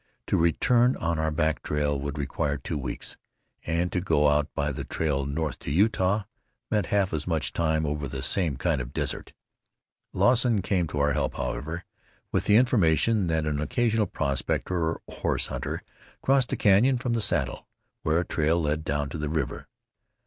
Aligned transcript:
To 0.25 0.35
return 0.35 0.95
on 0.97 1.19
our 1.19 1.29
back 1.29 1.61
trail 1.61 1.99
would 1.99 2.17
require 2.17 2.57
two 2.57 2.75
weeks, 2.79 3.17
and 3.67 3.91
to 3.91 4.01
go 4.01 4.29
out 4.29 4.51
by 4.55 4.71
the 4.71 4.83
trail 4.83 5.27
north 5.27 5.59
to 5.59 5.71
Utah 5.71 6.23
meant 6.71 6.87
half 6.87 7.13
as 7.13 7.27
much 7.27 7.53
time 7.53 7.85
over 7.85 8.07
the 8.07 8.23
same 8.23 8.57
kind 8.57 8.81
of 8.81 8.93
desert. 8.93 9.33
Lawson 10.11 10.63
came 10.63 10.87
to 10.87 10.97
our 10.99 11.13
help, 11.13 11.35
however, 11.35 11.85
with 12.31 12.45
the 12.45 12.55
information 12.55 13.27
that 13.27 13.45
an 13.45 13.61
occasional 13.61 14.07
prospector 14.07 14.77
or 14.93 15.01
horse 15.17 15.45
hunter 15.45 15.83
crossed 16.23 16.49
the 16.49 16.57
canyon 16.57 16.97
from 16.97 17.13
the 17.13 17.21
Saddle, 17.21 17.67
where 18.01 18.21
a 18.21 18.25
trail 18.25 18.59
led 18.59 18.83
down 18.83 19.07
to 19.09 19.19
the 19.19 19.29
river. 19.29 19.67